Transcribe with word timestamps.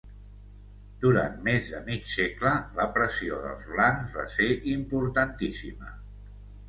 Durant 1.03 1.35
més 1.47 1.67
de 1.73 1.81
mig 1.89 2.09
segle, 2.13 2.53
la 2.79 2.87
pressió 2.95 3.39
dels 3.47 3.67
blancs 3.75 4.17
va 4.19 4.27
ser 4.37 4.49
importantíssima. 4.75 5.93